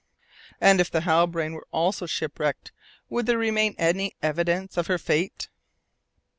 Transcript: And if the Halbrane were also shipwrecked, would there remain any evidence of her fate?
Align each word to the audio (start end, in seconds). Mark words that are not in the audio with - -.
And 0.59 0.81
if 0.81 0.89
the 0.89 1.01
Halbrane 1.01 1.53
were 1.53 1.67
also 1.69 2.07
shipwrecked, 2.07 2.71
would 3.07 3.27
there 3.27 3.37
remain 3.37 3.75
any 3.77 4.15
evidence 4.23 4.75
of 4.75 4.87
her 4.87 4.97
fate? 4.97 5.47